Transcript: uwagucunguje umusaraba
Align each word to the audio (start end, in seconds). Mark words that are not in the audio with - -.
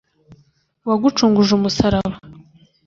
uwagucunguje 0.83 1.51
umusaraba 1.55 2.15